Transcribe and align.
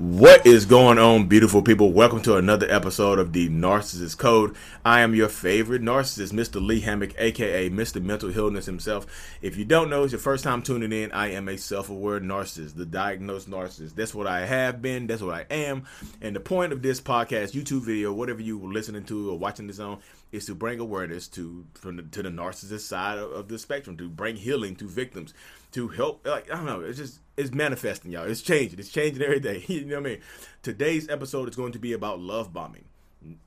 What 0.00 0.46
is 0.46 0.64
going 0.64 0.98
on, 0.98 1.26
beautiful 1.26 1.60
people? 1.60 1.92
Welcome 1.92 2.22
to 2.22 2.36
another 2.36 2.66
episode 2.70 3.18
of 3.18 3.34
the 3.34 3.50
Narcissist 3.50 4.16
Code. 4.16 4.56
I 4.82 5.02
am 5.02 5.14
your 5.14 5.28
favorite 5.28 5.82
narcissist, 5.82 6.32
Mr. 6.32 6.58
Lee 6.58 6.80
Hammock, 6.80 7.12
aka 7.18 7.68
Mr. 7.68 8.02
Mental 8.02 8.30
Healness 8.30 8.64
himself. 8.64 9.06
If 9.42 9.58
you 9.58 9.66
don't 9.66 9.90
know, 9.90 10.04
it's 10.04 10.12
your 10.12 10.18
first 10.18 10.42
time 10.42 10.62
tuning 10.62 10.90
in. 10.90 11.12
I 11.12 11.32
am 11.32 11.50
a 11.50 11.58
self 11.58 11.90
aware 11.90 12.18
narcissist, 12.18 12.76
the 12.76 12.86
diagnosed 12.86 13.50
narcissist. 13.50 13.94
That's 13.94 14.14
what 14.14 14.26
I 14.26 14.46
have 14.46 14.80
been, 14.80 15.06
that's 15.06 15.20
what 15.20 15.34
I 15.34 15.44
am. 15.54 15.84
And 16.22 16.34
the 16.34 16.40
point 16.40 16.72
of 16.72 16.80
this 16.80 16.98
podcast, 16.98 17.52
YouTube 17.52 17.82
video, 17.82 18.10
whatever 18.10 18.40
you 18.40 18.56
were 18.56 18.72
listening 18.72 19.04
to 19.04 19.30
or 19.30 19.38
watching 19.38 19.66
this 19.66 19.80
on, 19.80 19.98
is 20.32 20.46
to 20.46 20.54
bring 20.54 20.78
awareness 20.78 21.26
to 21.28 21.66
from 21.74 21.96
the, 21.96 22.02
to 22.02 22.22
the 22.22 22.28
narcissist 22.28 22.80
side 22.80 23.18
of, 23.18 23.32
of 23.32 23.48
the 23.48 23.58
spectrum, 23.58 23.96
to 23.96 24.08
bring 24.08 24.36
healing 24.36 24.76
to 24.76 24.86
victims, 24.86 25.34
to 25.72 25.88
help. 25.88 26.26
Like 26.26 26.50
I 26.50 26.56
don't 26.56 26.66
know, 26.66 26.80
it's 26.80 26.98
just 26.98 27.20
it's 27.36 27.52
manifesting, 27.52 28.12
y'all. 28.12 28.26
It's 28.26 28.42
changing. 28.42 28.78
It's 28.78 28.90
changing 28.90 29.22
every 29.22 29.40
day. 29.40 29.64
you 29.68 29.84
know 29.84 29.96
what 29.96 30.06
I 30.06 30.10
mean? 30.10 30.20
Today's 30.62 31.08
episode 31.08 31.48
is 31.48 31.56
going 31.56 31.72
to 31.72 31.78
be 31.78 31.92
about 31.92 32.20
love 32.20 32.52
bombing 32.52 32.84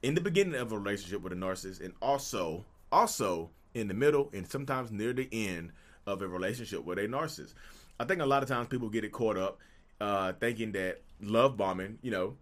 in 0.02 0.13
the 0.13 0.21
beginning 0.21 0.55
of 0.55 0.71
a 0.71 0.77
relationship 0.77 1.21
with 1.21 1.34
a 1.34 1.35
narcissist, 1.35 1.84
and 1.84 1.93
also 2.02 2.66
also 2.91 3.49
in 3.73 3.88
the 3.88 3.93
middle 3.93 4.29
and 4.34 4.48
sometimes 4.48 4.91
near 4.91 5.13
the 5.13 5.27
end 5.31 5.71
of 6.05 6.21
a 6.21 6.27
relationship 6.27 6.84
with 6.84 6.99
a 6.99 7.07
narcissist. 7.07 7.54
I 7.99 8.05
think 8.05 8.21
a 8.21 8.26
lot 8.26 8.43
of 8.43 8.49
times 8.49 8.68
people 8.68 8.90
get 8.90 9.04
it 9.04 9.12
caught 9.12 9.38
up 9.38 9.59
uh, 9.99 10.34
thinking 10.34 10.73
that 10.73 11.02
love 11.21 11.57
bombing, 11.57 11.98
you 12.02 12.12
know, 12.12 12.35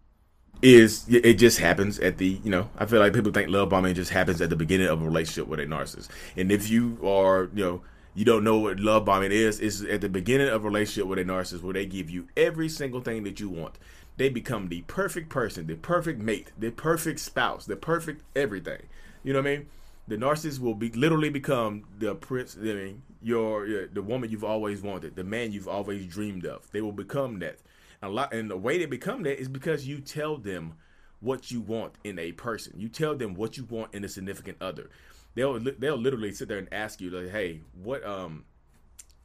is 0.61 1.05
it 1.09 1.35
just 1.35 1.59
happens 1.59 1.99
at 1.99 2.17
the 2.17 2.39
you 2.43 2.51
know 2.51 2.69
I 2.77 2.85
feel 2.85 2.99
like 2.99 3.13
people 3.13 3.31
think 3.31 3.49
love 3.49 3.69
bombing 3.69 3.95
just 3.95 4.11
happens 4.11 4.41
at 4.41 4.49
the 4.49 4.55
beginning 4.55 4.87
of 4.87 5.01
a 5.01 5.05
relationship 5.05 5.47
with 5.47 5.59
a 5.59 5.65
narcissist, 5.65 6.09
and 6.37 6.51
if 6.51 6.69
you 6.69 6.99
are 7.03 7.49
you 7.53 7.63
know 7.63 7.81
you 8.13 8.25
don't 8.25 8.43
know 8.43 8.57
what 8.57 8.79
love 8.79 9.05
bombing 9.05 9.31
is, 9.31 9.59
it's 9.59 9.81
at 9.81 10.01
the 10.01 10.09
beginning 10.09 10.49
of 10.49 10.63
a 10.63 10.67
relationship 10.67 11.07
with 11.07 11.19
a 11.19 11.23
narcissist 11.23 11.61
where 11.61 11.73
they 11.73 11.85
give 11.85 12.09
you 12.09 12.27
every 12.35 12.67
single 12.67 13.01
thing 13.01 13.23
that 13.23 13.39
you 13.39 13.49
want. 13.49 13.77
They 14.17 14.29
become 14.29 14.67
the 14.67 14.81
perfect 14.81 15.29
person, 15.29 15.67
the 15.67 15.75
perfect 15.75 16.19
mate, 16.19 16.51
the 16.57 16.71
perfect 16.71 17.20
spouse, 17.20 17.65
the 17.65 17.77
perfect 17.77 18.23
everything. 18.35 18.81
You 19.23 19.33
know 19.33 19.39
what 19.39 19.48
I 19.48 19.55
mean? 19.57 19.70
The 20.07 20.17
narcissist 20.17 20.59
will 20.59 20.73
be 20.76 20.89
literally 20.89 21.29
become 21.29 21.85
the 21.98 22.13
prince, 22.15 22.57
I 22.59 22.63
mean, 22.63 23.04
your, 23.21 23.65
your 23.65 23.87
the 23.87 24.01
woman 24.01 24.29
you've 24.29 24.43
always 24.43 24.81
wanted, 24.81 25.15
the 25.15 25.23
man 25.23 25.54
you've 25.54 25.70
always 25.70 26.05
dreamed 26.05 26.45
of. 26.45 26.70
They 26.71 26.81
will 26.81 26.91
become 26.91 27.39
that 27.39 27.59
a 28.02 28.10
lot 28.10 28.34
and 28.34 28.49
the 28.49 28.57
way 28.57 28.77
they 28.77 28.85
become 28.85 29.24
that 29.24 29.40
is 29.40 29.48
because 29.48 29.88
you 29.88 29.99
tell 29.99 30.38
them 30.38 30.74
what 31.20 31.52
you 31.52 31.62
want 31.62 31.94
in 32.04 32.20
a 32.20 32.32
person. 32.34 32.74
You 32.77 32.90
tell 32.90 33.16
them 33.16 33.35
what 33.35 33.55
you 33.55 33.66
want 33.66 33.94
in 33.94 34.04
a 34.04 34.10
significant 34.10 34.57
other. 34.60 34.90
They'll 35.35 35.60
they'll 35.60 35.98
literally 35.98 36.34
sit 36.34 36.49
there 36.49 36.57
and 36.57 36.68
ask 36.74 36.99
you 36.99 37.10
like, 37.10 37.32
"Hey, 37.32 37.62
what 37.82 38.04
um 38.04 38.44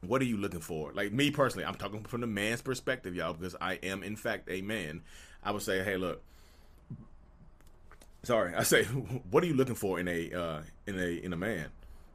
what 0.01 0.21
are 0.21 0.25
you 0.25 0.37
looking 0.37 0.61
for?" 0.61 0.93
Like 0.93 1.11
me 1.11 1.31
personally, 1.31 1.65
I'm 1.65 1.75
talking 1.75 2.03
from 2.03 2.21
the 2.21 2.27
man's 2.27 2.61
perspective, 2.61 3.15
y'all, 3.15 3.33
because 3.33 3.55
I 3.59 3.73
am 3.83 4.03
in 4.03 4.15
fact 4.15 4.49
a 4.49 4.61
man. 4.61 5.01
I 5.43 5.51
would 5.51 5.63
say, 5.63 5.83
"Hey, 5.83 5.97
look, 5.97 6.23
sorry, 8.23 8.53
I 8.53 8.63
say, 8.63 8.83
what 9.31 9.43
are 9.43 9.47
you 9.47 9.55
looking 9.55 9.75
for 9.75 9.99
in 9.99 10.07
a 10.07 10.31
uh, 10.33 10.61
in 10.85 10.97
a 10.97 11.25
in 11.25 11.33
a 11.33 11.37
man?" 11.37 11.67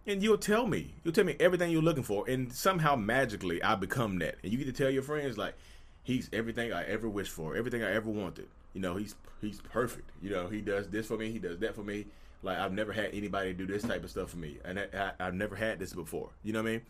And 0.06 0.22
you'll 0.22 0.38
tell 0.38 0.66
me, 0.66 0.94
you'll 1.04 1.14
tell 1.14 1.24
me 1.24 1.36
everything 1.38 1.70
you're 1.70 1.82
looking 1.82 2.02
for, 2.02 2.28
and 2.28 2.52
somehow 2.52 2.96
magically 2.96 3.62
I 3.62 3.74
become 3.74 4.18
that, 4.20 4.36
and 4.42 4.50
you 4.50 4.58
get 4.58 4.66
to 4.66 4.72
tell 4.72 4.90
your 4.90 5.02
friends 5.02 5.38
like, 5.38 5.54
he's 6.02 6.28
everything 6.32 6.72
I 6.72 6.84
ever 6.84 7.08
wished 7.08 7.32
for, 7.32 7.56
everything 7.56 7.82
I 7.82 7.92
ever 7.92 8.10
wanted. 8.10 8.48
You 8.74 8.80
know, 8.80 8.96
he's 8.96 9.14
he's 9.40 9.60
perfect. 9.60 10.10
You 10.22 10.30
know, 10.30 10.48
he 10.48 10.60
does 10.60 10.88
this 10.88 11.06
for 11.06 11.16
me, 11.16 11.30
he 11.30 11.38
does 11.38 11.58
that 11.60 11.74
for 11.74 11.82
me. 11.82 12.06
Like 12.42 12.58
I've 12.58 12.72
never 12.72 12.92
had 12.92 13.10
anybody 13.12 13.52
do 13.52 13.66
this 13.66 13.82
type 13.82 14.02
of 14.02 14.10
stuff 14.10 14.30
for 14.30 14.38
me, 14.38 14.58
and 14.64 14.80
I, 14.80 15.12
have 15.20 15.34
never 15.34 15.54
had 15.54 15.78
this 15.78 15.92
before. 15.92 16.30
You 16.42 16.52
know 16.52 16.62
what 16.62 16.68
I 16.68 16.72
mean? 16.72 16.82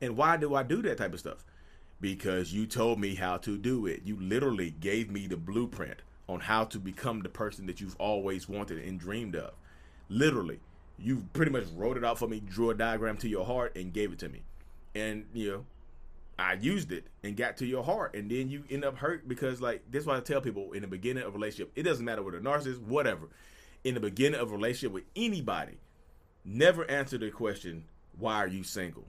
And 0.00 0.16
why 0.16 0.36
do 0.36 0.54
I 0.54 0.62
do 0.62 0.82
that 0.82 0.98
type 0.98 1.14
of 1.14 1.20
stuff? 1.20 1.44
Because 2.00 2.52
you 2.52 2.66
told 2.66 3.00
me 3.00 3.14
how 3.14 3.38
to 3.38 3.56
do 3.56 3.86
it. 3.86 4.02
You 4.04 4.20
literally 4.20 4.70
gave 4.70 5.10
me 5.10 5.26
the 5.26 5.36
blueprint 5.36 6.02
on 6.28 6.40
how 6.40 6.64
to 6.64 6.78
become 6.78 7.22
the 7.22 7.28
person 7.28 7.66
that 7.66 7.80
you've 7.80 7.96
always 7.98 8.48
wanted 8.48 8.78
and 8.78 9.00
dreamed 9.00 9.34
of. 9.34 9.54
Literally, 10.08 10.60
you 10.98 11.24
pretty 11.32 11.50
much 11.50 11.64
wrote 11.74 11.96
it 11.96 12.04
out 12.04 12.18
for 12.18 12.28
me, 12.28 12.40
drew 12.40 12.70
a 12.70 12.74
diagram 12.74 13.16
to 13.18 13.28
your 13.28 13.46
heart, 13.46 13.74
and 13.76 13.92
gave 13.92 14.12
it 14.12 14.18
to 14.18 14.28
me. 14.28 14.42
And 14.94 15.24
you 15.32 15.50
know, 15.50 15.64
I 16.38 16.52
used 16.54 16.92
it 16.92 17.08
and 17.24 17.36
got 17.36 17.56
to 17.56 17.66
your 17.66 17.82
heart, 17.82 18.14
and 18.14 18.30
then 18.30 18.48
you 18.48 18.62
end 18.70 18.84
up 18.84 18.96
hurt 18.96 19.26
because 19.26 19.60
like 19.60 19.82
this. 19.90 20.02
Is 20.02 20.06
why 20.06 20.16
I 20.16 20.20
tell 20.20 20.40
people 20.40 20.72
in 20.72 20.82
the 20.82 20.88
beginning 20.88 21.24
of 21.24 21.30
a 21.30 21.32
relationship, 21.32 21.72
it 21.74 21.82
doesn't 21.82 22.04
matter 22.04 22.22
with 22.22 22.34
a 22.34 22.38
narcissist, 22.38 22.80
whatever. 22.80 23.28
In 23.82 23.94
the 23.94 24.00
beginning 24.00 24.40
of 24.40 24.50
a 24.52 24.54
relationship 24.54 24.92
with 24.92 25.04
anybody, 25.16 25.78
never 26.44 26.88
answer 26.88 27.18
the 27.18 27.30
question, 27.30 27.84
"Why 28.16 28.36
are 28.36 28.46
you 28.46 28.62
single?" 28.62 29.06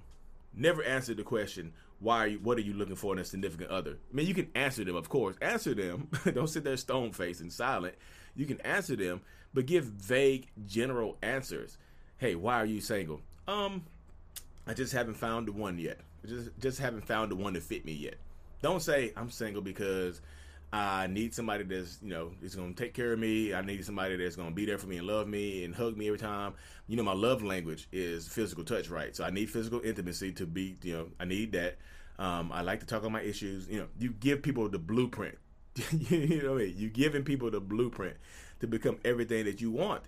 Never 0.54 0.84
answer 0.84 1.14
the 1.14 1.24
question, 1.24 1.74
"Why 2.00 2.18
are 2.18 2.28
you? 2.28 2.40
What 2.40 2.58
are 2.58 2.62
you 2.62 2.74
looking 2.74 2.96
for 2.96 3.14
in 3.14 3.20
a 3.20 3.26
significant 3.26 3.70
other?" 3.70 4.00
I 4.12 4.16
mean, 4.16 4.28
you 4.28 4.34
can 4.34 4.50
answer 4.56 4.84
them, 4.84 4.96
of 4.96 5.10
course. 5.10 5.36
Answer 5.40 5.76
them. 5.76 6.10
Don't 6.34 6.48
sit 6.48 6.64
there 6.64 6.78
stone 6.78 7.12
faced 7.12 7.42
and 7.42 7.54
silent. 7.54 7.94
You 8.36 8.48
can 8.48 8.60
answer 8.62 8.96
them, 8.96 9.22
but 9.54 9.68
give 9.68 9.86
vague, 9.86 10.48
general 10.66 11.18
answers. 11.22 11.78
Hey, 12.18 12.34
why 12.36 12.56
are 12.56 12.66
you 12.66 12.82
single? 12.82 13.22
Um, 13.48 13.86
I 14.66 14.74
just 14.74 14.94
haven't 14.94 15.16
found 15.16 15.48
the 15.48 15.52
one 15.52 15.78
yet. 15.78 16.00
Just 16.26 16.50
just 16.60 16.80
haven't 16.80 17.06
found 17.06 17.32
the 17.32 17.36
one 17.36 17.54
to 17.54 17.62
fit 17.62 17.86
me 17.86 17.94
yet. 17.94 18.16
Don't 18.62 18.82
say 18.82 19.14
I'm 19.16 19.30
single 19.30 19.62
because 19.62 20.22
I 20.72 21.08
need 21.08 21.34
somebody 21.34 21.64
that's 21.64 21.98
you 22.02 22.10
know 22.10 22.32
is 22.44 22.56
going 22.56 22.74
to 22.74 22.84
take 22.84 22.94
care 22.94 23.14
of 23.14 23.20
me. 23.20 23.54
I 23.54 23.62
need 23.62 23.84
somebody 23.86 24.18
that's 24.18 24.36
going 24.36 24.50
to 24.50 24.56
be 24.56 24.66
there 24.66 24.78
for 24.78 24.88
me 24.88 24.98
and 24.98 25.08
love 25.08 25.28
me 25.28 25.64
and 25.64 25.74
hug 25.74 25.98
me 25.98 26.08
every 26.08 26.20
time. 26.20 26.54
You 26.88 26.98
know, 26.98 27.04
my 27.04 27.14
love 27.14 27.42
language 27.42 27.88
is 27.92 28.28
physical 28.28 28.64
touch, 28.64 28.90
right? 28.90 29.16
So 29.16 29.24
I 29.24 29.30
need 29.30 29.50
physical 29.50 29.82
intimacy 29.82 30.32
to 30.34 30.46
be. 30.46 30.78
You 30.84 30.94
know, 30.94 31.08
I 31.20 31.26
need 31.26 31.54
that. 31.54 31.78
Um, 32.20 32.52
I 32.52 32.62
like 32.62 32.82
to 32.82 32.86
talk 32.86 33.04
on 33.04 33.12
my 33.12 33.22
issues. 33.22 33.68
You 33.68 33.80
know, 33.80 33.88
you 33.98 34.12
give 34.12 34.42
people 34.42 34.68
the 34.70 34.80
blueprint. 34.80 35.38
you 35.92 36.44
know 36.44 36.54
what 36.54 36.62
I 36.62 36.66
mean? 36.66 36.76
You're 36.78 36.90
giving 36.90 37.24
people 37.24 37.50
the 37.50 37.62
blueprint 37.62 38.18
to 38.60 38.68
become 38.68 38.98
everything 39.06 39.46
that 39.46 39.62
you 39.62 39.72
want. 39.72 40.04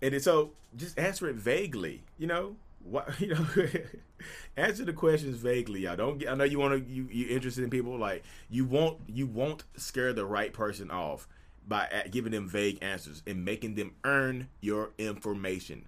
And 0.00 0.20
so 0.22 0.52
just 0.76 0.98
answer 0.98 1.28
it 1.28 1.36
vaguely. 1.36 2.02
You 2.16 2.26
know, 2.26 2.56
what 2.82 3.08
you 3.20 3.28
know 3.28 3.46
answer 4.56 4.84
the 4.84 4.92
questions 4.92 5.36
vaguely 5.36 5.80
y'all. 5.80 5.96
Don't 5.96 6.18
get, 6.18 6.30
i 6.30 6.34
know 6.34 6.44
you 6.44 6.58
want 6.58 6.86
to 6.86 6.90
you 6.92 7.08
you 7.10 7.28
interested 7.28 7.64
in 7.64 7.70
people 7.70 7.98
like 7.98 8.24
you 8.48 8.64
won't 8.64 8.98
you 9.06 9.26
won't 9.26 9.64
scare 9.76 10.12
the 10.12 10.24
right 10.24 10.52
person 10.52 10.90
off 10.90 11.28
by 11.66 11.86
giving 12.10 12.32
them 12.32 12.48
vague 12.48 12.78
answers 12.82 13.22
and 13.26 13.44
making 13.44 13.74
them 13.74 13.92
earn 14.04 14.48
your 14.60 14.90
information. 14.98 15.86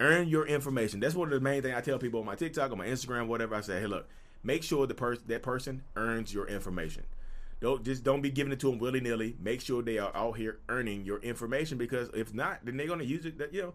Earn 0.00 0.26
your 0.26 0.46
information. 0.46 1.00
That's 1.00 1.14
one 1.14 1.28
of 1.28 1.34
the 1.34 1.40
main 1.40 1.62
thing 1.62 1.74
i 1.74 1.80
tell 1.80 1.98
people 1.98 2.20
on 2.20 2.26
my 2.26 2.34
tiktok 2.34 2.72
on 2.72 2.78
my 2.78 2.86
instagram 2.86 3.26
whatever 3.26 3.54
i 3.54 3.60
say 3.60 3.80
hey 3.80 3.86
look 3.86 4.08
make 4.42 4.62
sure 4.62 4.86
the 4.86 4.94
person 4.94 5.24
that 5.28 5.42
person 5.42 5.82
earns 5.96 6.32
your 6.32 6.46
information. 6.46 7.04
Don't 7.60 7.84
just 7.84 8.02
don't 8.02 8.22
be 8.22 8.30
giving 8.30 8.52
it 8.52 8.58
to 8.60 8.70
them 8.70 8.78
willy-nilly. 8.78 9.36
Make 9.40 9.60
sure 9.60 9.82
they 9.82 9.98
are 9.98 10.14
out 10.16 10.36
here 10.36 10.58
earning 10.68 11.04
your 11.04 11.18
information 11.18 11.78
because 11.78 12.08
if 12.12 12.34
not 12.34 12.64
then 12.64 12.76
they're 12.76 12.88
going 12.88 12.98
to 12.98 13.06
use 13.06 13.24
it 13.24 13.38
that 13.38 13.54
you 13.54 13.62
know 13.62 13.74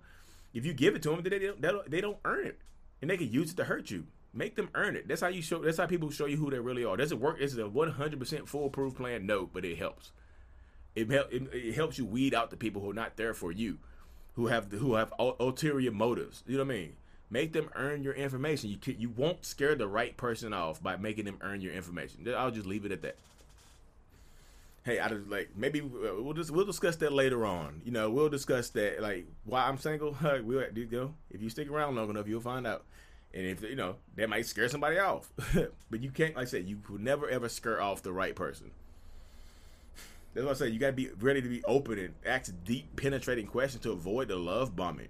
if 0.54 0.66
you 0.66 0.74
give 0.74 0.96
it 0.96 1.02
to 1.04 1.10
them, 1.10 1.22
they 1.24 1.40
don't, 1.40 1.90
they 1.90 2.02
don't 2.02 2.18
earn 2.26 2.48
it, 2.48 2.60
and 3.02 3.10
they 3.10 3.18
can 3.18 3.32
use 3.32 3.52
it 3.52 3.58
to 3.58 3.66
hurt 3.66 3.92
you. 3.92 4.06
Make 4.34 4.56
them 4.56 4.70
earn 4.76 4.96
it. 4.96 5.08
That's 5.08 5.22
how 5.22 5.30
you 5.30 5.42
show. 5.42 5.64
That's 5.64 5.78
how 5.78 5.88
people 5.88 6.12
show 6.12 6.26
you 6.26 6.38
who 6.38 6.52
they 6.52 6.60
really 6.60 6.84
are. 6.86 6.98
Does 6.98 7.12
it 7.12 7.20
work? 7.20 7.40
Is 7.40 7.58
it 7.58 7.62
a 7.62 7.68
one 7.68 7.92
hundred 7.92 8.20
percent 8.20 8.48
foolproof 8.48 8.96
plan? 8.96 9.26
No, 9.26 9.50
but 9.52 9.66
it 9.66 9.78
helps. 9.78 10.12
It, 10.96 11.10
it, 11.12 11.50
it 11.54 11.76
helps 11.76 11.98
you 11.98 12.06
weed 12.06 12.36
out 12.36 12.50
the 12.50 12.58
people 12.58 12.82
who 12.82 12.92
are 12.92 12.94
not 12.94 13.18
there 13.18 13.34
for 13.34 13.52
you, 13.52 13.78
who 14.34 14.48
have 14.48 14.72
who 14.72 14.96
have 14.96 15.14
ulterior 15.20 15.92
motives. 15.92 16.44
You 16.46 16.58
know 16.58 16.66
what 16.66 16.74
I 16.74 16.78
mean? 16.78 16.96
Make 17.30 17.54
them 17.54 17.70
earn 17.76 18.04
your 18.04 18.14
information. 18.14 18.70
You 18.70 18.78
you 18.98 19.10
won't 19.10 19.46
scare 19.46 19.76
the 19.76 19.88
right 19.88 20.16
person 20.16 20.54
off 20.54 20.84
by 20.84 20.98
making 20.98 21.26
them 21.26 21.40
earn 21.42 21.62
your 21.62 21.74
information. 21.74 22.28
I'll 22.36 22.52
just 22.52 22.68
leave 22.68 22.86
it 22.86 22.92
at 22.92 23.02
that 23.02 23.18
hey, 24.88 25.02
I 25.02 25.10
just 25.10 25.28
like 25.28 25.50
maybe 25.56 25.82
uh, 25.82 26.22
we'll 26.22 26.34
just 26.34 26.50
we'll 26.50 26.66
discuss 26.66 26.96
that 26.98 27.12
later 27.12 27.46
on. 27.46 27.82
You 27.84 27.92
know, 27.92 28.10
we'll 28.10 28.30
discuss 28.30 28.70
that 28.70 29.02
like 29.02 29.28
why 29.44 29.68
I'm 29.68 29.78
single. 29.78 30.16
we'll 30.44 30.64
you 30.74 30.86
go 30.86 31.14
if 31.30 31.42
you 31.42 31.50
stick 31.50 31.70
around 31.70 31.96
long 31.96 32.10
enough, 32.10 32.28
you'll 32.28 32.42
find 32.42 32.66
out. 32.66 32.86
And 33.34 33.46
if 33.46 33.62
you 33.62 33.76
know 33.76 33.98
that 34.16 34.30
might 34.30 34.46
scare 34.46 34.70
somebody 34.70 34.98
off, 34.98 35.30
but 35.92 36.02
you 36.02 36.10
can't. 36.10 36.36
Like 36.36 36.48
I 36.48 36.50
said, 36.50 36.66
you 36.66 36.78
could 36.78 37.02
never 37.02 37.30
ever 37.30 37.50
scare 37.50 37.82
off 37.82 38.02
the 38.02 38.14
right 38.14 38.34
person. 38.34 38.72
That's 40.34 40.46
what 40.46 40.56
I 40.56 40.60
say. 40.60 40.68
You 40.70 40.80
got 40.80 40.88
to 40.88 40.94
be 40.94 41.10
ready 41.20 41.42
to 41.42 41.50
be 41.50 41.64
open 41.66 42.00
and 42.00 42.14
ask 42.26 42.54
deep, 42.64 42.96
penetrating 42.96 43.48
questions 43.48 43.84
to 43.84 43.92
avoid 43.92 44.30
the 44.30 44.36
love 44.38 44.76
bombing. 44.76 45.10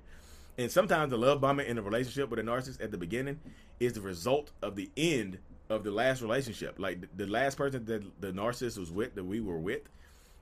And 0.57 0.71
sometimes 0.71 1.11
the 1.11 1.17
love 1.17 1.39
bombing 1.41 1.67
in 1.67 1.77
a 1.77 1.81
relationship 1.81 2.29
with 2.29 2.39
a 2.39 2.43
narcissist 2.43 2.81
at 2.81 2.91
the 2.91 2.97
beginning 2.97 3.39
is 3.79 3.93
the 3.93 4.01
result 4.01 4.51
of 4.63 4.75
the 4.75 4.89
end 4.97 5.37
of 5.69 5.83
the 5.83 5.91
last 5.91 6.21
relationship. 6.21 6.79
Like 6.79 6.99
the, 7.15 7.27
last 7.27 7.57
person 7.57 7.85
that 7.85 8.21
the 8.21 8.31
narcissist 8.31 8.77
was 8.77 8.91
with, 8.91 9.15
that 9.15 9.23
we 9.23 9.39
were 9.39 9.57
with, 9.57 9.81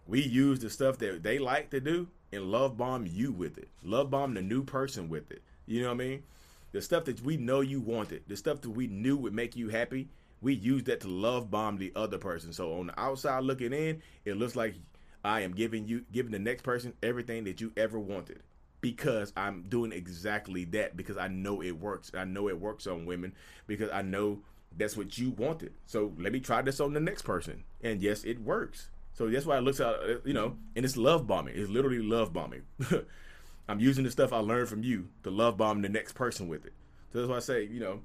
we 0.07 0.21
used 0.21 0.61
the 0.61 0.69
stuff 0.69 0.97
that 0.99 1.23
they 1.23 1.39
like 1.39 1.69
to 1.71 1.79
do 1.79 2.07
and 2.31 2.43
love 2.43 2.77
bomb 2.77 3.05
you 3.07 3.31
with 3.31 3.57
it. 3.57 3.69
Love 3.83 4.11
bomb 4.11 4.33
the 4.33 4.41
new 4.41 4.63
person 4.63 5.09
with 5.09 5.31
it. 5.31 5.41
You 5.65 5.81
know 5.81 5.87
what 5.87 5.95
I 5.95 5.97
mean? 5.97 6.23
The 6.71 6.81
stuff 6.81 7.05
that 7.05 7.21
we 7.21 7.37
know 7.37 7.61
you 7.61 7.79
wanted, 7.79 8.23
the 8.27 8.35
stuff 8.35 8.61
that 8.61 8.69
we 8.69 8.87
knew 8.87 9.17
would 9.17 9.33
make 9.33 9.55
you 9.55 9.69
happy, 9.69 10.09
we 10.41 10.53
used 10.53 10.85
that 10.85 11.01
to 11.01 11.07
love 11.07 11.49
bomb 11.49 11.77
the 11.77 11.91
other 11.95 12.17
person. 12.17 12.53
So 12.53 12.79
on 12.79 12.87
the 12.87 12.99
outside 12.99 13.43
looking 13.43 13.73
in, 13.73 14.01
it 14.25 14.37
looks 14.37 14.55
like 14.55 14.75
I 15.23 15.41
am 15.41 15.53
giving 15.53 15.87
you 15.87 16.05
giving 16.11 16.31
the 16.31 16.39
next 16.39 16.61
person 16.61 16.93
everything 17.01 17.45
that 17.45 17.61
you 17.61 17.71
ever 17.77 17.97
wanted 17.97 18.41
because 18.81 19.33
I'm 19.35 19.63
doing 19.63 19.91
exactly 19.91 20.65
that 20.65 20.95
because 20.95 21.17
I 21.17 21.27
know 21.29 21.63
it 21.63 21.71
works. 21.71 22.11
I 22.13 22.25
know 22.25 22.49
it 22.49 22.59
works 22.59 22.85
on 22.85 23.07
women 23.07 23.33
because 23.65 23.89
I 23.91 24.03
know 24.03 24.41
that's 24.77 24.97
what 24.97 25.17
you 25.17 25.31
wanted. 25.31 25.73
So 25.85 26.13
let 26.17 26.33
me 26.33 26.39
try 26.39 26.61
this 26.61 26.79
on 26.79 26.93
the 26.93 26.99
next 26.99 27.23
person. 27.23 27.63
And 27.81 28.01
yes, 28.01 28.23
it 28.23 28.41
works. 28.41 28.89
So 29.13 29.29
that's 29.29 29.45
why 29.45 29.57
it 29.57 29.61
looks 29.61 29.79
out, 29.79 29.95
uh, 30.03 30.17
you 30.25 30.33
know, 30.33 30.57
and 30.75 30.83
it's 30.83 30.97
love 30.97 31.25
bombing. 31.25 31.55
It's 31.55 31.69
literally 31.69 32.01
love 32.01 32.33
bombing. 32.33 32.63
I'm 33.69 33.79
using 33.79 34.03
the 34.03 34.11
stuff 34.11 34.33
I 34.33 34.39
learned 34.39 34.67
from 34.67 34.83
you 34.83 35.07
to 35.23 35.31
love 35.31 35.57
bomb 35.57 35.81
the 35.81 35.89
next 35.89 36.13
person 36.13 36.47
with 36.47 36.65
it. 36.65 36.73
So 37.11 37.19
that's 37.19 37.29
why 37.29 37.37
I 37.37 37.39
say, 37.39 37.63
you 37.65 37.79
know, 37.79 38.01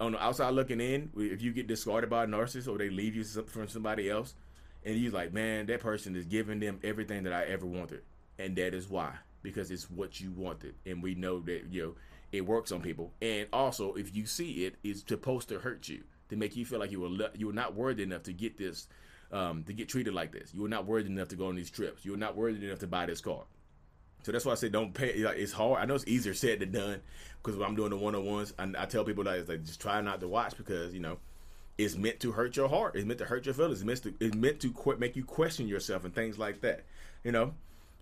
on 0.00 0.12
the 0.12 0.22
outside 0.22 0.50
looking 0.50 0.80
in, 0.80 1.10
if 1.16 1.42
you 1.42 1.52
get 1.52 1.66
discarded 1.66 2.08
by 2.08 2.24
a 2.24 2.26
narcissist 2.26 2.68
or 2.68 2.78
they 2.78 2.90
leave 2.90 3.14
you 3.14 3.24
from 3.24 3.68
somebody 3.68 4.08
else, 4.08 4.34
and 4.84 4.96
you're 4.96 5.12
like, 5.12 5.32
man, 5.32 5.66
that 5.66 5.80
person 5.80 6.16
is 6.16 6.24
giving 6.24 6.60
them 6.60 6.78
everything 6.82 7.24
that 7.24 7.32
I 7.32 7.44
ever 7.44 7.66
wanted, 7.66 8.02
and 8.38 8.56
that 8.56 8.74
is 8.74 8.88
why 8.88 9.14
because 9.42 9.70
it's 9.70 9.90
what 9.90 10.20
you 10.20 10.32
wanted, 10.32 10.74
and 10.86 11.02
we 11.02 11.14
know 11.14 11.40
that 11.40 11.66
you 11.70 11.82
know 11.82 11.94
it 12.32 12.42
works 12.42 12.72
on 12.72 12.80
people. 12.80 13.12
And 13.22 13.48
also, 13.52 13.94
if 13.94 14.14
you 14.14 14.26
see 14.26 14.66
it, 14.66 14.76
it's 14.84 15.04
supposed 15.06 15.48
to 15.48 15.58
hurt 15.58 15.88
you 15.88 16.02
to 16.28 16.36
make 16.36 16.56
you 16.56 16.64
feel 16.64 16.78
like 16.78 16.90
you 16.90 17.00
were 17.00 17.08
le- 17.08 17.30
you 17.34 17.46
were 17.46 17.52
not 17.52 17.74
worthy 17.74 18.02
enough 18.02 18.24
to 18.24 18.32
get 18.32 18.58
this, 18.58 18.86
um, 19.32 19.64
to 19.64 19.72
get 19.72 19.88
treated 19.88 20.14
like 20.14 20.32
this. 20.32 20.52
You 20.52 20.62
were 20.62 20.68
not 20.68 20.86
worthy 20.86 21.10
enough 21.10 21.28
to 21.28 21.36
go 21.36 21.46
on 21.48 21.56
these 21.56 21.70
trips. 21.70 22.04
You 22.04 22.12
were 22.12 22.18
not 22.18 22.36
worthy 22.36 22.66
enough 22.66 22.80
to 22.80 22.86
buy 22.86 23.06
this 23.06 23.20
car. 23.20 23.44
So 24.24 24.32
that's 24.32 24.44
why 24.44 24.52
I 24.52 24.56
say 24.56 24.68
don't 24.68 24.92
pay. 24.92 25.22
Like, 25.22 25.38
it's 25.38 25.52
hard. 25.52 25.80
I 25.80 25.86
know 25.86 25.94
it's 25.94 26.06
easier 26.06 26.34
said 26.34 26.60
than 26.60 26.72
done 26.72 27.00
because 27.42 27.60
I'm 27.60 27.76
doing 27.76 27.90
the 27.90 27.96
one 27.96 28.14
on 28.14 28.24
ones, 28.24 28.52
I, 28.58 28.70
I, 28.76 28.86
tell 28.86 29.04
people 29.04 29.24
that 29.24 29.48
like 29.48 29.64
just 29.64 29.80
try 29.80 30.00
not 30.00 30.20
to 30.20 30.28
watch 30.28 30.56
because 30.56 30.92
you 30.92 31.00
know 31.00 31.18
it's 31.78 31.96
meant 31.96 32.20
to 32.20 32.32
hurt 32.32 32.56
your 32.56 32.68
heart. 32.68 32.96
It's 32.96 33.06
meant 33.06 33.20
to 33.20 33.24
hurt 33.24 33.46
your 33.46 33.54
feelings. 33.54 33.80
It's 33.80 33.86
meant 33.86 34.02
to 34.02 34.14
it's 34.20 34.34
meant 34.34 34.60
to 34.60 34.72
qu- 34.72 34.96
make 34.98 35.16
you 35.16 35.24
question 35.24 35.68
yourself 35.68 36.04
and 36.04 36.14
things 36.14 36.38
like 36.38 36.60
that. 36.62 36.84
You 37.24 37.32
know. 37.32 37.54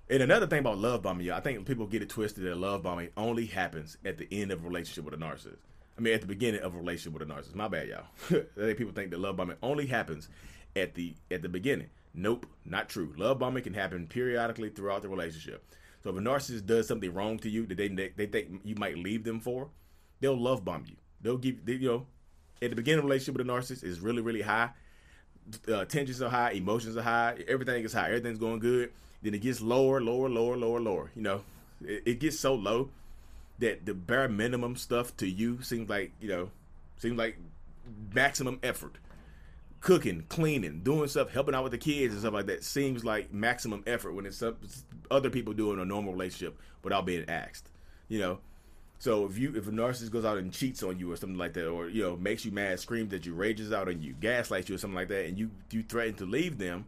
And 0.09 0.23
another 0.23 0.47
thing 0.47 0.61
about 0.61 0.79
love 0.79 1.03
bombing, 1.03 1.31
I 1.31 1.41
think 1.41 1.67
people 1.67 1.87
get 1.87 2.03
it 2.03 2.09
twisted 2.09 2.45
that 2.45 2.57
love 2.57 2.83
bombing 2.83 3.09
only 3.17 3.47
happens 3.47 3.99
at 4.05 4.19
the 4.19 4.29
end 4.31 4.53
of 4.53 4.65
a 4.65 4.69
relationship 4.69 5.05
with 5.05 5.15
a 5.15 5.17
narcissist. 5.17 5.59
I 5.99 6.01
mean, 6.01 6.15
at 6.15 6.21
the 6.21 6.27
beginning 6.27 6.61
of 6.61 6.75
a 6.75 6.79
relationship 6.79 7.19
with 7.19 7.29
a 7.29 7.33
narcissist. 7.33 7.55
My 7.55 7.69
bad, 7.69 7.89
y'all. 7.89 8.05
I 8.31 8.67
think 8.67 8.79
people 8.79 8.93
think 8.93 9.11
that 9.11 9.21
love 9.21 9.37
bombing 9.37 9.57
only 9.63 9.87
happens 9.87 10.29
at 10.77 10.95
the 10.95 11.15
at 11.31 11.43
the 11.43 11.49
beginning. 11.49 11.89
Nope, 12.15 12.47
not 12.65 12.89
true. 12.89 13.13
Love 13.17 13.39
bombing 13.39 13.65
can 13.65 13.75
happen 13.75 14.07
periodically 14.07 14.71
throughout 14.71 15.03
the 15.03 15.09
relationship. 15.09 15.65
So 16.03 16.11
if 16.11 16.17
a 16.17 16.21
narcissist 16.21 16.67
does 16.67 16.87
something 16.87 17.13
wrong 17.13 17.39
to 17.41 17.51
you 17.51 17.67
that 17.67 17.77
they 17.77 17.89
they 17.89 18.27
think 18.27 18.61
you 18.65 18.77
might 18.77 18.99
leave 18.99 19.25
them 19.25 19.41
for, 19.41 19.71
they'll 20.21 20.39
love 20.39 20.65
bomb 20.65 20.85
you. 20.87 20.97
They'll 21.21 21.39
give 21.39 21.65
they, 21.65 21.75
you 21.75 21.89
know 21.89 22.07
at 22.63 22.71
the 22.71 22.77
beginning 22.77 23.01
of 23.01 23.05
a 23.05 23.09
relationship 23.09 23.37
with 23.37 23.49
a 23.49 23.51
narcissist 23.51 23.85
is 23.85 24.01
really 24.01 24.23
really 24.23 24.43
high. 24.43 24.71
Uh, 25.69 25.85
tensions 25.85 26.21
are 26.23 26.29
high, 26.29 26.53
emotions 26.53 26.97
are 26.97 27.03
high, 27.03 27.39
everything 27.47 27.85
is 27.85 27.93
high, 27.93 28.09
everything's 28.09 28.39
going 28.39 28.59
good. 28.59 28.91
Then 29.23 29.35
it 29.35 29.41
gets 29.41 29.61
lower, 29.61 30.01
lower, 30.01 30.29
lower, 30.29 30.57
lower, 30.57 30.81
lower. 30.81 31.11
You 31.15 31.23
know, 31.23 31.43
it, 31.85 32.03
it 32.07 32.21
gets 32.21 32.39
so 32.39 32.55
low 32.55 32.91
that 33.59 33.87
the 33.87 33.95
bare 33.95 34.29
minimum 34.29 34.77
stuff 34.77 35.17
to 35.19 35.29
you 35.29 35.63
seems 35.63 35.89
like 35.89 36.13
you 36.21 36.29
know 36.29 36.51
seems 36.99 37.17
like 37.17 37.39
maximum 38.13 38.59
effort 38.63 38.99
cooking, 39.81 40.25
cleaning, 40.29 40.81
doing 40.81 41.07
stuff, 41.07 41.31
helping 41.31 41.55
out 41.55 41.63
with 41.63 41.71
the 41.71 41.79
kids 41.79 42.13
and 42.13 42.21
stuff 42.21 42.35
like 42.35 42.47
that 42.47 42.65
seems 42.65 43.05
like 43.05 43.33
maximum 43.33 43.85
effort 43.87 44.13
when 44.13 44.27
it's 44.27 44.43
other 45.13 45.31
people 45.31 45.53
doing 45.53 45.79
a 45.79 45.85
normal 45.85 46.13
relationship 46.13 46.59
without 46.83 47.07
being 47.07 47.25
asked. 47.29 47.71
You 48.09 48.19
know, 48.19 48.39
so 48.99 49.27
if 49.27 49.37
you 49.39 49.55
if 49.55 49.69
a 49.69 49.71
narcissist 49.71 50.11
goes 50.11 50.25
out 50.25 50.39
and 50.39 50.53
cheats 50.53 50.83
on 50.83 50.99
you 50.99 51.13
or 51.13 51.17
something 51.17 51.39
like 51.39 51.53
that, 51.55 51.69
or 51.69 51.89
you 51.89 52.03
know 52.03 52.17
makes 52.17 52.45
you 52.45 52.51
mad, 52.51 52.81
screams 52.81 53.13
at 53.13 53.27
you, 53.27 53.35
rages 53.35 53.73
out 53.73 53.89
on 53.89 54.01
you, 54.01 54.15
gaslights 54.15 54.69
you 54.69 54.75
or 54.75 54.79
something 54.79 54.97
like 54.97 55.09
that, 55.09 55.27
and 55.27 55.39
you 55.39 55.51
you 55.71 55.83
threaten 55.83 56.15
to 56.15 56.25
leave 56.25 56.59
them, 56.59 56.87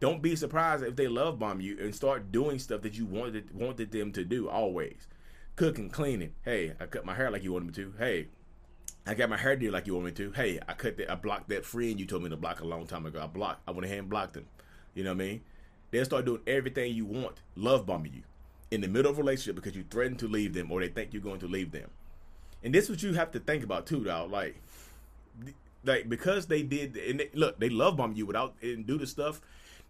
don't 0.00 0.22
be 0.22 0.34
surprised 0.34 0.82
if 0.82 0.96
they 0.96 1.08
love 1.08 1.38
bomb 1.38 1.60
you 1.60 1.78
and 1.78 1.94
start 1.94 2.32
doing 2.32 2.58
stuff 2.58 2.82
that 2.82 2.96
you 2.96 3.04
wanted 3.04 3.54
wanted 3.54 3.90
them 3.90 4.12
to 4.12 4.24
do 4.24 4.48
always. 4.48 5.06
Cooking, 5.56 5.88
cleaning. 5.88 6.34
Hey, 6.42 6.74
I 6.80 6.86
cut 6.86 7.06
my 7.06 7.14
hair 7.14 7.30
like 7.30 7.42
you 7.42 7.52
wanted 7.52 7.66
me 7.66 7.72
to. 7.74 7.94
Hey, 7.98 8.28
I 9.06 9.14
got 9.14 9.30
my 9.30 9.38
hair 9.38 9.56
did 9.56 9.72
like 9.72 9.86
you 9.86 9.94
want 9.94 10.06
me 10.06 10.12
to. 10.12 10.32
Hey, 10.32 10.58
I 10.66 10.72
cut 10.72 10.96
that. 10.98 11.10
I 11.10 11.14
blocked 11.14 11.48
that 11.50 11.64
friend 11.64 11.98
you 12.00 12.06
told 12.06 12.22
me 12.22 12.30
to 12.30 12.36
block 12.36 12.60
a 12.60 12.66
long 12.66 12.86
time 12.86 13.06
ago. 13.06 13.20
I 13.22 13.26
blocked. 13.26 13.62
I 13.66 13.70
went 13.70 13.86
ahead 13.86 14.00
and 14.00 14.10
blocked 14.10 14.36
him. 14.36 14.46
You 14.94 15.04
know 15.04 15.10
what 15.14 15.22
I 15.22 15.26
mean? 15.26 15.40
They'll 15.90 16.04
start 16.04 16.24
doing 16.24 16.42
everything 16.46 16.94
you 16.94 17.06
want, 17.06 17.40
love 17.54 17.86
bombing 17.86 18.14
you 18.14 18.22
in 18.70 18.80
the 18.80 18.88
middle 18.88 19.10
of 19.10 19.18
a 19.18 19.22
relationship 19.22 19.56
because 19.56 19.76
you 19.76 19.84
threaten 19.90 20.16
to 20.16 20.28
leave 20.28 20.54
them 20.54 20.70
or 20.70 20.80
they 20.80 20.88
think 20.88 21.12
you're 21.12 21.22
going 21.22 21.40
to 21.40 21.46
leave 21.46 21.72
them. 21.72 21.90
And 22.62 22.74
this 22.74 22.84
is 22.84 22.90
what 22.90 23.02
you 23.02 23.12
have 23.14 23.30
to 23.32 23.40
think 23.40 23.62
about 23.62 23.86
too, 23.86 24.04
dog. 24.04 24.30
Like, 24.30 24.56
like 25.84 26.08
because 26.08 26.46
they 26.46 26.62
did, 26.62 26.96
and 26.96 27.20
they, 27.20 27.30
look, 27.34 27.58
they 27.60 27.68
love 27.68 27.96
bomb 27.96 28.12
you 28.14 28.26
without 28.26 28.54
and 28.62 28.86
do 28.86 28.98
the 28.98 29.06
stuff 29.06 29.40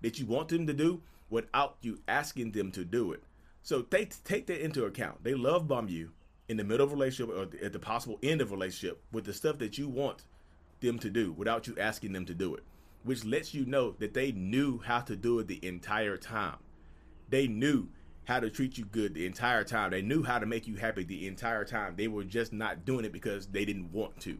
that 0.03 0.19
you 0.19 0.27
want 0.27 0.49
them 0.49 0.67
to 0.67 0.75
do 0.75 1.01
without 1.31 1.77
you 1.81 2.01
asking 2.07 2.53
them 2.53 2.71
to 2.73 2.85
do 2.85 3.13
it. 3.13 3.23
So 3.63 3.83
take 3.83 4.23
take 4.25 4.47
that 4.47 4.63
into 4.63 4.85
account. 4.85 5.25
They 5.25 5.35
love 5.35 5.67
bomb 5.67 5.89
you 5.89 6.11
in 6.49 6.57
the 6.57 6.65
middle 6.65 6.85
of 6.85 6.93
relationship 6.93 7.35
or 7.35 7.65
at 7.65 7.73
the 7.73 7.79
possible 7.79 8.19
end 8.23 8.41
of 8.41 8.53
relationship 8.53 9.03
with 9.11 9.25
the 9.25 9.33
stuff 9.33 9.59
that 9.59 9.79
you 9.79 9.89
want 9.89 10.25
them 10.81 10.99
to 10.99 11.11
do 11.11 11.33
without 11.33 11.67
you 11.67 11.75
asking 11.79 12.13
them 12.13 12.27
to 12.27 12.35
do 12.35 12.55
it, 12.55 12.63
which 13.03 13.25
lets 13.25 13.55
you 13.55 13.65
know 13.65 13.93
that 13.99 14.15
they 14.15 14.33
knew 14.33 14.79
how 14.79 15.01
to 15.01 15.17
do 15.17 15.39
it 15.39 15.49
the 15.49 15.65
entire 15.67 16.17
time. 16.17 16.57
They 17.29 17.49
knew 17.49 17.89
how 18.27 18.41
to 18.41 18.51
treat 18.51 18.77
you 18.77 18.85
good 18.85 19.15
the 19.15 19.25
entire 19.25 19.65
time. 19.65 19.93
They 19.93 20.03
knew 20.03 20.23
how 20.23 20.39
to 20.39 20.47
make 20.47 20.67
you 20.67 20.75
happy 20.75 21.05
the 21.05 21.27
entire 21.27 21.65
time. 21.65 21.95
They 21.97 22.09
were 22.09 22.25
just 22.25 22.53
not 22.53 22.85
doing 22.85 23.05
it 23.05 23.13
because 23.13 23.47
they 23.47 23.65
didn't 23.65 23.93
want 23.93 24.21
to. 24.23 24.39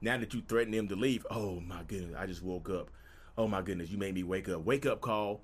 Now 0.00 0.18
that 0.18 0.34
you 0.34 0.42
threaten 0.42 0.72
them 0.72 0.88
to 0.88 0.96
leave, 0.96 1.26
oh 1.30 1.60
my 1.60 1.82
goodness, 1.84 2.16
I 2.18 2.26
just 2.26 2.42
woke 2.42 2.68
up. 2.68 2.90
Oh 3.38 3.46
my 3.46 3.62
goodness, 3.62 3.90
you 3.90 3.98
made 3.98 4.14
me 4.14 4.24
wake 4.24 4.48
up. 4.48 4.64
Wake 4.64 4.84
up 4.84 5.00
call. 5.00 5.42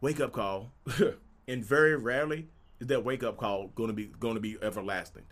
Wake 0.00 0.20
up 0.20 0.32
call. 0.32 0.72
and 1.48 1.64
very 1.64 1.94
rarely 1.94 2.48
is 2.80 2.86
that 2.86 3.04
wake 3.04 3.22
up 3.22 3.36
call 3.36 3.68
going 3.68 3.88
to 3.88 3.94
be 3.94 4.06
going 4.06 4.34
to 4.34 4.40
be 4.40 4.56
everlasting 4.62 5.24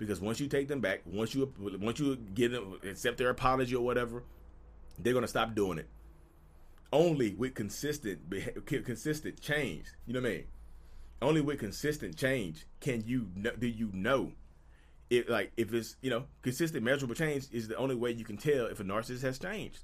because 0.00 0.18
once 0.18 0.40
you 0.40 0.48
take 0.48 0.66
them 0.66 0.80
back, 0.80 1.02
once 1.04 1.34
you 1.34 1.52
once 1.58 2.00
you 2.00 2.16
give 2.16 2.52
them 2.52 2.78
accept 2.82 3.18
their 3.18 3.28
apology 3.28 3.74
or 3.74 3.84
whatever, 3.84 4.24
they're 4.98 5.12
gonna 5.12 5.28
stop 5.28 5.54
doing 5.54 5.78
it. 5.78 5.88
Only 6.90 7.34
with 7.34 7.54
consistent 7.54 8.20
consistent 8.64 9.40
change. 9.40 9.84
You 10.06 10.14
know 10.14 10.20
what 10.20 10.28
I 10.28 10.32
mean? 10.32 10.44
Only 11.22 11.40
with 11.40 11.58
consistent 11.58 12.16
change 12.16 12.66
can 12.80 13.02
you 13.06 13.28
know, 13.34 13.52
do 13.58 13.66
you 13.66 13.90
know 13.92 14.32
if 15.10 15.28
like 15.28 15.52
if 15.56 15.74
it's 15.74 15.96
you 16.00 16.10
know 16.10 16.24
consistent 16.42 16.84
measurable 16.84 17.14
change 17.14 17.48
is 17.52 17.68
the 17.68 17.76
only 17.76 17.94
way 17.94 18.10
you 18.10 18.24
can 18.24 18.36
tell 18.36 18.66
if 18.66 18.80
a 18.80 18.84
narcissist 18.84 19.22
has 19.22 19.38
changed. 19.38 19.80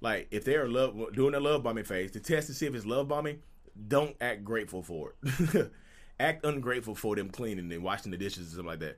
Like 0.00 0.28
if 0.30 0.44
they're 0.44 0.68
love 0.68 0.96
doing 1.14 1.34
a 1.34 1.40
love 1.40 1.62
bombing 1.62 1.84
phase 1.84 2.10
to 2.12 2.20
test 2.20 2.48
to 2.48 2.54
see 2.54 2.66
if 2.66 2.74
it's 2.74 2.86
love 2.86 3.08
bombing, 3.08 3.40
don't 3.88 4.16
act 4.20 4.44
grateful 4.44 4.82
for 4.82 5.14
it. 5.22 5.72
act 6.20 6.44
ungrateful 6.44 6.94
for 6.94 7.16
them 7.16 7.28
cleaning 7.28 7.72
and 7.72 7.82
washing 7.82 8.10
the 8.10 8.18
dishes 8.18 8.48
or 8.48 8.50
something 8.50 8.66
like 8.66 8.80
that 8.80 8.96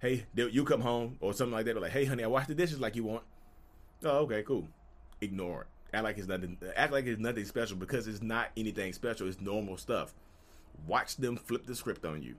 hey, 0.00 0.26
you 0.34 0.64
come 0.64 0.80
home 0.80 1.16
or 1.20 1.32
something 1.32 1.54
like 1.54 1.66
that. 1.66 1.80
Like, 1.80 1.92
hey, 1.92 2.04
honey, 2.04 2.24
I 2.24 2.28
washed 2.28 2.48
the 2.48 2.54
dishes 2.54 2.80
like 2.80 2.96
you 2.96 3.04
want. 3.04 3.24
Oh, 4.04 4.18
okay, 4.18 4.42
cool. 4.42 4.68
Ignore 5.20 5.62
it. 5.62 5.66
Act 5.96 6.04
like 6.04 6.18
it's 6.18 6.28
nothing. 6.28 6.58
Act 6.76 6.92
like 6.92 7.06
it's 7.06 7.20
nothing 7.20 7.44
special 7.44 7.76
because 7.76 8.06
it's 8.06 8.22
not 8.22 8.50
anything 8.56 8.92
special. 8.92 9.26
It's 9.26 9.40
normal 9.40 9.76
stuff. 9.76 10.14
Watch 10.86 11.16
them 11.16 11.36
flip 11.36 11.66
the 11.66 11.74
script 11.74 12.04
on 12.04 12.22
you. 12.22 12.36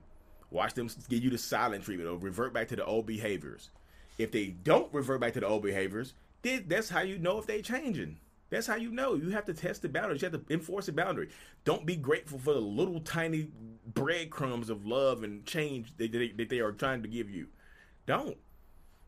Watch 0.50 0.74
them 0.74 0.88
give 1.08 1.22
you 1.22 1.30
the 1.30 1.38
silent 1.38 1.84
treatment 1.84 2.08
or 2.10 2.16
revert 2.16 2.52
back 2.52 2.68
to 2.68 2.76
the 2.76 2.84
old 2.84 3.06
behaviors. 3.06 3.70
If 4.18 4.32
they 4.32 4.48
don't 4.48 4.92
revert 4.92 5.20
back 5.20 5.34
to 5.34 5.40
the 5.40 5.46
old 5.46 5.62
behaviors, 5.62 6.14
then 6.42 6.64
that's 6.66 6.88
how 6.88 7.02
you 7.02 7.18
know 7.18 7.38
if 7.38 7.46
they're 7.46 7.62
changing. 7.62 8.18
That's 8.50 8.66
how 8.66 8.74
you 8.74 8.90
know. 8.90 9.14
You 9.14 9.30
have 9.30 9.44
to 9.44 9.54
test 9.54 9.82
the 9.82 9.88
boundaries. 9.88 10.22
You 10.22 10.28
have 10.28 10.46
to 10.46 10.52
enforce 10.52 10.86
the 10.86 10.92
boundary. 10.92 11.28
Don't 11.64 11.86
be 11.86 11.96
grateful 11.96 12.38
for 12.38 12.52
the 12.52 12.60
little 12.60 13.00
tiny 13.00 13.48
breadcrumbs 13.94 14.70
of 14.70 14.84
love 14.84 15.22
and 15.22 15.46
change 15.46 15.96
that 15.98 16.10
they, 16.10 16.28
that 16.28 16.48
they 16.48 16.58
are 16.58 16.72
trying 16.72 17.02
to 17.02 17.08
give 17.08 17.30
you. 17.30 17.46
Don't. 18.06 18.36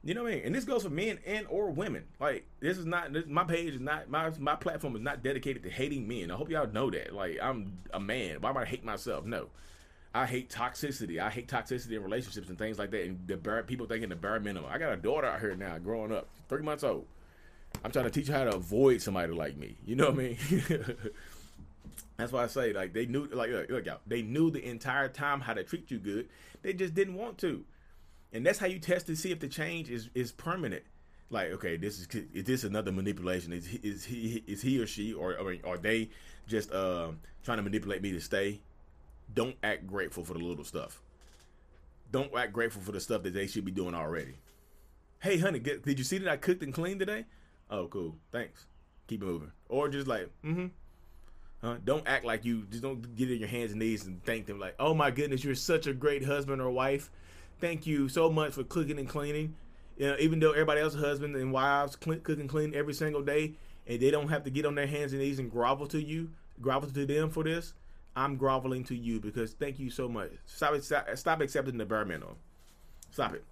You 0.05 0.15
know 0.15 0.25
what 0.25 0.33
I 0.33 0.37
mean? 0.37 0.45
And 0.47 0.55
this 0.55 0.65
goes 0.65 0.83
for 0.83 0.91
men 0.91 1.19
and 1.25 1.47
or 1.49 1.71
women. 1.71 2.05
Like 2.19 2.45
this 2.61 2.77
is 2.77 2.87
not 2.87 3.13
this, 3.13 3.25
my 3.27 3.45
page 3.45 3.75
is 3.75 3.81
not 3.81 4.11
my 4.11 4.31
my 4.39 4.57
platform 4.57 4.97
is 4.97 5.03
not 5.03 5.23
dedicated 5.23 5.63
to 5.63 5.71
hating 5.71 6.09
men. 6.09 6.31
I 6.31 6.35
hope 6.35 6.51
y'all 6.51 6.67
know 6.67 6.91
that. 6.91 7.15
Like 7.15 7.39
I'm 7.41 7.79
a 7.93 8.01
man. 8.01 8.41
Why 8.41 8.51
would 8.51 8.63
I 8.63 8.67
hate 8.67 8.85
myself? 8.85 9.25
No. 9.25 9.49
I 10.15 10.27
hate 10.27 10.51
toxicity. 10.51 11.19
I 11.21 11.31
hate 11.31 11.49
toxicity 11.49 11.93
in 11.93 12.03
relationships 12.03 12.49
and 12.51 12.59
things 12.59 12.79
like 12.79 12.91
that. 12.91 13.05
And 13.05 13.27
the 13.27 13.37
bare, 13.37 13.63
people 13.63 13.87
thinking 13.87 14.11
the 14.11 14.17
bare 14.17 14.41
minimum. 14.41 14.71
I 14.71 14.77
got 14.77 14.93
a 14.93 14.97
daughter 14.97 15.27
out 15.27 15.41
here 15.41 15.55
now, 15.55 15.79
growing 15.79 16.13
up, 16.13 16.29
three 16.51 16.61
months 16.61 16.85
old. 16.85 17.07
I'm 17.83 17.91
trying 17.91 18.05
to 18.05 18.11
teach 18.11 18.29
her 18.29 18.35
how 18.35 18.45
to 18.45 18.57
avoid 18.57 19.01
somebody 19.01 19.33
like 19.33 19.57
me. 19.57 19.77
You 19.87 19.97
know 19.97 20.11
what 20.11 20.15
I 20.15 20.19
mean? 20.19 20.37
That's 22.19 22.31
why 22.31 22.45
I 22.45 22.47
say 22.47 22.73
like 22.73 22.93
they 22.93 23.07
knew 23.07 23.27
like 23.27 23.51
look, 23.51 23.71
look 23.71 23.89
out. 23.89 24.03
They 24.07 24.23
knew 24.23 24.51
the 24.51 24.65
entire 24.65 25.09
time 25.09 25.41
how 25.41 25.55
to 25.55 25.65
treat 25.65 25.91
you 25.91 25.99
good. 25.99 26.29
They 26.63 26.73
just 26.73 26.95
didn't 26.95 27.15
want 27.15 27.39
to. 27.39 27.65
And 28.33 28.47
that's 28.47 28.59
how 28.59 28.67
you 28.67 28.79
test 28.79 29.07
to 29.07 29.17
see 29.17 29.31
if 29.31 29.41
the 29.41 29.49
change 29.49 29.91
is 29.91 30.09
is 30.15 30.33
permanent. 30.33 30.85
Like, 31.31 31.51
okay, 31.53 31.77
this 31.77 31.99
is 31.99 32.09
is 32.33 32.45
this 32.45 32.65
another 32.65 32.93
manipulation? 32.93 33.53
Is 33.53 33.69
is 33.83 34.05
he 34.05 34.43
is 34.47 34.63
he 34.63 34.81
or 34.81 34.87
she 34.87 35.13
or 35.13 35.37
or 35.39 35.57
are 35.65 35.79
they 35.79 36.11
just 36.47 36.73
uh, 36.73 37.09
trying 37.45 37.59
to 37.59 37.63
manipulate 37.63 38.03
me 38.03 38.13
to 38.13 38.21
stay? 38.21 38.61
Don't 39.33 39.57
act 39.63 39.87
grateful 39.87 40.25
for 40.25 40.35
the 40.35 40.41
little 40.41 40.65
stuff. 40.65 41.01
Don't 42.11 42.35
act 42.37 42.53
grateful 42.53 42.83
for 42.83 42.93
the 42.93 43.01
stuff 43.01 43.23
that 43.23 43.33
they 43.33 43.47
should 43.47 43.65
be 43.65 43.71
doing 43.71 43.95
already. 43.95 44.35
Hey, 45.21 45.39
honey, 45.39 45.61
did 45.61 45.99
you 45.99 46.05
see 46.05 46.19
that 46.19 46.29
I 46.29 46.37
cooked 46.37 46.63
and 46.63 46.75
cleaned 46.75 47.01
today? 47.01 47.25
Oh, 47.71 47.87
cool. 47.87 48.17
Thanks. 48.33 48.67
Keep 49.07 49.23
moving. 49.23 49.53
Or 49.69 49.89
just 49.89 50.07
like, 50.07 50.29
mm-hmm. 50.45 50.67
Huh? 51.63 51.77
Don't 51.85 52.07
act 52.09 52.25
like 52.25 52.45
you 52.45 52.67
just 52.69 52.83
don't 52.83 53.15
get 53.15 53.31
in 53.31 53.39
your 53.39 53.49
hands 53.49 53.71
and 53.71 53.81
knees 53.81 54.05
and 54.05 54.23
thank 54.25 54.47
them 54.47 54.59
like, 54.59 54.75
oh 54.81 54.95
my 54.95 55.13
goodness, 55.13 55.45
you're 55.45 55.55
such 55.55 55.87
a 55.87 55.93
great 55.93 56.25
husband 56.25 56.61
or 56.61 56.71
wife. 56.71 57.09
Thank 57.63 57.87
you 57.87 58.09
so 58.09 58.29
much 58.29 58.55
for 58.55 58.65
cooking 58.65 58.99
and 58.99 59.09
cleaning. 59.09 59.55
You 59.97 60.09
know, 60.09 60.17
even 60.19 60.41
though 60.41 60.51
everybody 60.51 60.81
else's 60.81 61.01
husbands 61.01 61.39
and 61.39 61.53
wives 61.53 61.95
cook 61.95 62.29
and 62.29 62.49
clean 62.49 62.75
every 62.75 62.93
single 62.93 63.23
day, 63.23 63.53
and 63.87 64.01
they 64.01 64.11
don't 64.11 64.27
have 64.31 64.43
to 64.43 64.51
get 64.51 64.67
on 64.67 64.75
their 64.75 64.89
hands 64.89 65.13
and 65.13 65.23
knees 65.23 65.39
and 65.39 65.49
grovel 65.49 65.87
to 65.87 66.03
you, 66.03 66.31
grovel 66.61 66.91
to 66.91 67.07
them 67.07 67.31
for 67.31 67.45
this, 67.45 67.75
I'm 68.17 68.37
groveling 68.37 68.83
to 68.87 68.97
you 68.97 69.21
because 69.21 69.53
thank 69.53 69.79
you 69.79 69.91
so 69.91 70.09
much. 70.09 70.33
Stop 70.45 70.75
stop 71.15 71.41
accepting 71.41 71.79
the 71.79 71.85
bare 71.85 72.05
minimum. 72.05 72.35
Stop 73.13 73.35
it. 73.35 73.45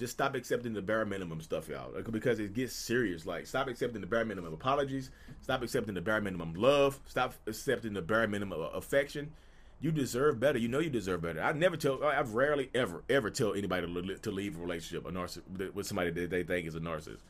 Just 0.00 0.14
stop 0.14 0.34
accepting 0.34 0.72
the 0.72 0.80
bare 0.80 1.04
minimum 1.04 1.42
stuff, 1.42 1.68
y'all, 1.68 1.92
because 2.10 2.40
it 2.40 2.54
gets 2.54 2.72
serious. 2.72 3.26
Like, 3.26 3.46
stop 3.46 3.68
accepting 3.68 4.00
the 4.00 4.06
bare 4.06 4.24
minimum 4.24 4.54
apologies. 4.54 5.10
Stop 5.42 5.62
accepting 5.62 5.92
the 5.92 6.00
bare 6.00 6.22
minimum 6.22 6.54
love. 6.54 6.98
Stop 7.06 7.34
accepting 7.46 7.92
the 7.92 8.00
bare 8.00 8.28
minimum 8.28 8.62
affection. 8.72 9.30
You 9.80 9.92
deserve 9.92 10.40
better. 10.40 10.58
You 10.58 10.68
know 10.68 10.80
you 10.80 10.90
deserve 10.90 11.22
better. 11.22 11.40
I 11.40 11.52
never 11.52 11.76
tell. 11.76 12.02
I've 12.02 12.34
rarely 12.34 12.68
ever 12.74 13.04
ever 13.08 13.30
tell 13.30 13.54
anybody 13.54 13.86
to 14.22 14.30
leave 14.30 14.56
a 14.56 14.60
relationship 14.60 15.06
a 15.06 15.12
narciss 15.12 15.72
with 15.72 15.86
somebody 15.86 16.10
that 16.10 16.30
they 16.30 16.42
think 16.42 16.66
is 16.66 16.74
a 16.74 16.80
narcissist. 16.80 17.20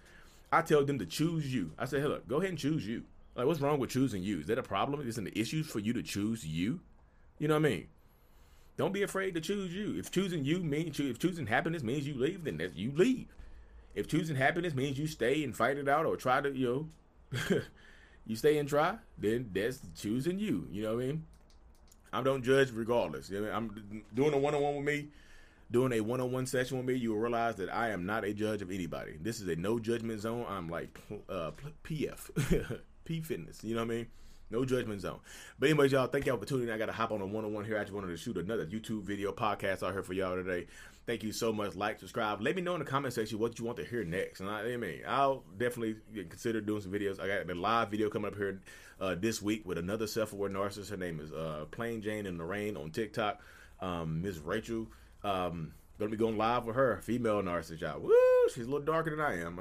I 0.51 0.63
tell 0.63 0.85
them 0.85 0.99
to 0.99 1.07
choose 1.07 1.53
you. 1.53 1.73
I 1.79 1.85
say, 1.85 2.01
hey, 2.01 2.07
look, 2.07 2.27
go 2.27 2.37
ahead 2.37 2.49
and 2.49 2.59
choose 2.59 2.87
you. 2.87 3.03
Like, 3.35 3.47
what's 3.47 3.61
wrong 3.61 3.79
with 3.79 3.91
choosing 3.91 4.23
you? 4.23 4.41
Is 4.41 4.47
that 4.47 4.59
a 4.59 4.63
problem? 4.63 5.07
Is 5.07 5.19
it 5.19 5.27
an 5.27 5.33
issue 5.37 5.63
for 5.63 5.79
you 5.79 5.93
to 5.93 6.03
choose 6.03 6.47
you? 6.47 6.81
You 7.39 7.49
know 7.49 7.55
what 7.55 7.67
I 7.67 7.71
mean? 7.71 7.87
Don't 8.79 8.93
be 8.93 9.03
afraid 9.03 9.35
to 9.35 9.41
choose 9.41 9.75
you. 9.75 9.99
If 9.99 10.11
choosing 10.11 10.45
you 10.45 10.61
means 10.61 10.99
you, 10.99 11.11
if 11.11 11.19
choosing 11.19 11.47
happiness 11.47 11.83
means 11.83 12.07
you 12.07 12.15
leave, 12.15 12.45
then 12.45 12.57
that's 12.57 12.77
you 12.77 12.93
leave. 12.93 13.27
If 13.95 14.09
choosing 14.09 14.37
happiness 14.37 14.75
means 14.75 14.99
you 14.99 15.07
stay 15.07 15.45
and 15.45 15.55
fight 15.55 15.77
it 15.77 15.89
out 15.89 16.07
or 16.07 16.17
try 16.17 16.41
to, 16.41 16.51
you 16.51 16.89
know, 17.33 17.61
you 18.27 18.37
stay 18.37 18.57
and 18.59 18.69
try, 18.69 18.97
then 19.19 19.51
that's 19.53 19.81
choosing 19.97 20.39
you. 20.39 20.67
You 20.71 20.83
know 20.83 20.95
what 20.95 21.05
I 21.05 21.07
mean? 21.07 21.25
I 22.13 22.23
don't 22.23 22.43
judge 22.43 22.71
regardless. 22.73 23.31
You 23.31 23.41
know 23.41 23.51
I 23.51 23.57
am 23.57 24.03
doing 24.15 24.35
a 24.35 24.39
one 24.39 24.55
on 24.55 24.63
one 24.63 24.77
with 24.77 24.85
me, 24.85 25.09
doing 25.71 25.93
a 25.93 26.01
one 26.01 26.21
on 26.21 26.33
one 26.33 26.47
session 26.47 26.79
with 26.79 26.87
me. 26.87 26.95
You 26.95 27.13
will 27.13 27.21
realize 27.21 27.57
that 27.57 27.73
I 27.73 27.91
am 27.91 28.07
not 28.07 28.25
a 28.25 28.33
judge 28.33 28.63
of 28.63 28.71
anybody. 28.71 29.17
This 29.21 29.41
is 29.41 29.49
a 29.49 29.57
no 29.57 29.79
judgment 29.79 30.21
zone. 30.21 30.47
I'm 30.49 30.69
like 30.69 30.99
uh, 31.29 31.53
PF, 31.85 32.81
P 33.05 33.21
Fitness. 33.21 33.63
You 33.63 33.75
know 33.75 33.83
what 33.83 33.93
I 33.93 33.97
mean? 33.97 34.07
No 34.51 34.65
judgment 34.65 35.01
zone. 35.01 35.21
But 35.59 35.69
anyways, 35.69 35.93
y'all, 35.93 36.07
thank 36.07 36.27
y'all 36.27 36.39
for 36.39 36.47
tuning 36.47 36.69
in. 36.69 36.75
I 36.75 36.79
got 36.79 36.87
to 36.87 36.93
hop 36.93 37.13
on 37.13 37.21
a 37.21 37.27
one 37.27 37.45
on 37.45 37.53
one 37.53 37.65
here. 37.65 37.77
I 37.79 37.83
just 37.83 37.93
wanted 37.93 38.09
to 38.09 38.17
shoot 38.17 38.37
another 38.39 38.65
YouTube 38.65 39.03
video 39.03 39.31
podcast 39.31 39.83
out 39.83 39.93
here 39.93 40.03
for 40.03 40.15
y'all 40.15 40.37
today. 40.37 40.67
Thank 41.07 41.23
you 41.23 41.33
so 41.33 41.53
much. 41.53 41.75
Like, 41.75 42.01
subscribe. 42.01 42.41
Let 42.41 42.57
me 42.57 42.63
know 42.63 42.75
in 42.75 42.79
the 42.81 42.87
comment 42.87 43.15
section 43.15 43.39
what 43.39 43.59
you 43.59 43.65
want 43.65 43.77
to 43.79 43.85
hear 43.85 44.05
next. 44.05 44.41
And 44.41 44.49
I, 44.49 44.73
I 44.73 44.77
mean, 44.77 45.01
I'll 45.07 45.45
definitely 45.57 45.97
consider 46.15 46.61
doing 46.61 46.81
some 46.81 46.93
videos. 46.93 47.21
I 47.21 47.27
got 47.27 47.47
the 47.47 47.55
live 47.55 47.91
video 47.91 48.09
coming 48.09 48.31
up 48.31 48.37
here 48.37 48.61
uh, 49.01 49.15
this 49.15 49.43
week 49.43 49.67
with 49.67 49.79
another 49.79 50.07
self-aware 50.07 50.51
narcissist. 50.51 50.91
Her 50.91 50.97
name 50.97 51.21
is 51.21 51.33
uh, 51.33 51.67
Plain 51.71 52.03
Jane 52.03 52.27
in 52.27 52.39
the 52.39 52.45
Rain 52.45 52.77
on 52.77 52.91
TikTok. 52.91 53.41
Um, 53.81 54.23
Miss 54.23 54.39
Rachel. 54.39 54.87
Um, 55.23 55.73
gonna 55.99 56.11
be 56.11 56.17
going 56.17 56.39
live 56.39 56.65
with 56.65 56.77
her, 56.77 57.01
female 57.03 57.43
narcissist. 57.43 57.81
Y'all, 57.81 58.01
woo! 58.01 58.13
She's 58.55 58.67
a 58.67 58.71
little 58.71 58.81
darker 58.81 59.11
than 59.11 59.21
I 59.21 59.41
am. 59.41 59.59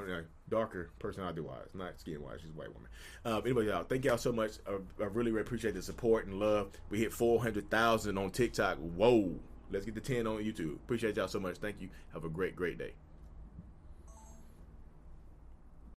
Darker 0.50 0.92
personality 1.00 1.42
wise, 1.42 1.68
not 1.74 2.00
skin 2.00 2.22
wise. 2.22 2.39
She's 2.42 2.51
a 2.51 2.54
white 2.54 2.74
woman. 2.74 2.89
Um, 3.25 3.42
anyway, 3.44 3.68
y'all, 3.68 3.84
thank 3.84 4.06
y'all 4.06 4.18
so 4.18 4.32
much. 4.32 4.54
I, 4.68 4.75
I 5.01 5.06
really, 5.08 5.32
really 5.32 5.42
appreciate 5.42 5.74
the 5.74 5.82
support 5.82 6.25
and 6.25 6.39
love. 6.39 6.70
We 6.89 7.00
hit 7.00 7.12
400,000 7.12 8.18
on 8.18 8.30
TikTok. 8.32 8.77
Whoa. 8.77 9.36
Let's 9.70 9.86
get 9.86 9.96
to 9.96 10.01
10 10.01 10.25
on 10.27 10.44
YouTube. 10.44 10.75
Appreciate 10.75 11.18
y'all 11.18 11.27
so 11.27 11.42
much. 11.42 11.58
Thank 11.58 11.82
you. 11.82 11.89
Have 12.13 12.24
a 12.24 12.30
great, 12.30 12.56
great 12.56 12.77
day. 12.77 12.94